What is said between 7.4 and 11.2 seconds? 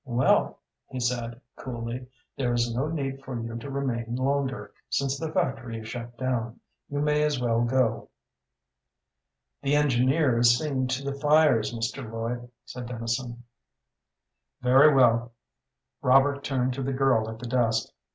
go." "The engineer is seeing to the